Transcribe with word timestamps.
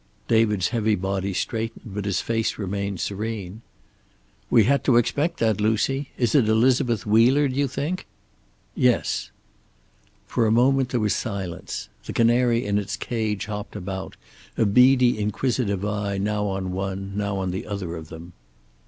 David's 0.27 0.69
heavy 0.69 0.95
body 0.95 1.31
straightened, 1.31 1.93
but 1.93 2.05
his 2.05 2.21
face 2.21 2.57
remained 2.57 2.99
serene. 2.99 3.61
"We 4.49 4.63
had 4.63 4.83
to 4.85 4.97
expect 4.97 5.37
that, 5.41 5.61
Lucy. 5.61 6.09
Is 6.17 6.33
it 6.33 6.49
Elizabeth 6.49 7.05
Wheeler, 7.05 7.47
do 7.47 7.53
you 7.55 7.67
think?" 7.67 8.07
"Yes." 8.73 9.29
For 10.25 10.47
a 10.47 10.51
moment 10.51 10.89
there 10.89 10.99
was 10.99 11.15
silence. 11.15 11.87
The 12.05 12.13
canary 12.13 12.65
in 12.65 12.79
its 12.79 12.95
cage 12.97 13.45
hopped 13.45 13.75
about, 13.75 14.15
a 14.57 14.65
beady 14.65 15.19
inquisitive 15.19 15.85
eye 15.85 16.17
now 16.17 16.47
on 16.47 16.71
one, 16.71 17.15
now 17.15 17.37
on 17.37 17.51
the 17.51 17.67
other 17.67 17.95
of 17.95 18.09
them. 18.09 18.33